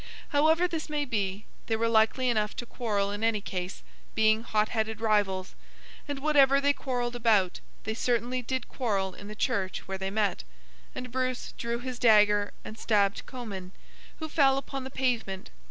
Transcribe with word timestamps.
However 0.29 0.67
this 0.67 0.89
may 0.89 1.05
be, 1.05 1.45
they 1.67 1.75
were 1.75 1.87
likely 1.87 2.27
enough 2.27 2.55
to 2.55 2.65
quarrel 2.65 3.11
in 3.11 3.23
any 3.23 3.39
case, 3.39 3.83
being 4.15 4.41
hot 4.41 4.69
headed 4.69 4.99
rivals; 4.99 5.53
and, 6.07 6.17
whatever 6.17 6.59
they 6.59 6.73
quarrelled 6.73 7.15
about, 7.15 7.59
they 7.83 7.93
certainly 7.93 8.41
did 8.41 8.67
quarrel 8.67 9.13
in 9.13 9.27
the 9.27 9.35
church 9.35 9.87
where 9.87 9.99
they 9.99 10.09
met, 10.09 10.43
and 10.95 11.11
Bruce 11.11 11.51
drew 11.55 11.77
his 11.77 11.99
dagger 11.99 12.51
and 12.65 12.79
stabbed 12.79 13.27
Comyn, 13.27 13.73
who 14.17 14.27
fell 14.27 14.57
upon 14.57 14.85
the 14.85 14.89
pavement. 14.89 15.51